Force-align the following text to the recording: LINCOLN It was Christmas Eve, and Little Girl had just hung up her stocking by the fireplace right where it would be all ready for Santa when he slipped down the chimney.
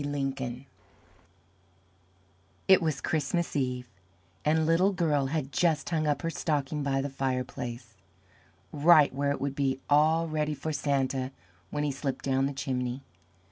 LINCOLN 0.03 0.65
It 2.67 2.81
was 2.81 3.01
Christmas 3.01 3.55
Eve, 3.55 3.87
and 4.43 4.65
Little 4.65 4.93
Girl 4.93 5.27
had 5.27 5.51
just 5.51 5.91
hung 5.91 6.07
up 6.07 6.23
her 6.23 6.31
stocking 6.31 6.81
by 6.81 7.01
the 7.01 7.07
fireplace 7.09 7.93
right 8.71 9.13
where 9.13 9.29
it 9.29 9.39
would 9.39 9.53
be 9.53 9.79
all 9.91 10.27
ready 10.27 10.55
for 10.55 10.73
Santa 10.73 11.31
when 11.69 11.83
he 11.83 11.91
slipped 11.91 12.25
down 12.25 12.47
the 12.47 12.51
chimney. 12.53 13.03